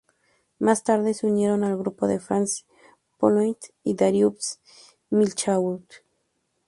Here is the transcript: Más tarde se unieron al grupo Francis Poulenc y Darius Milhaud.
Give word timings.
Más 0.57 0.83
tarde 0.83 1.13
se 1.13 1.27
unieron 1.27 1.63
al 1.63 1.77
grupo 1.77 2.07
Francis 2.17 2.65
Poulenc 3.19 3.59
y 3.83 3.93
Darius 3.93 4.59
Milhaud. 5.11 5.83